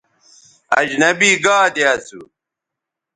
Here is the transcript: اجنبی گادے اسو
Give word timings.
اجنبی 0.79 1.31
گادے 1.43 1.83
اسو 1.93 2.21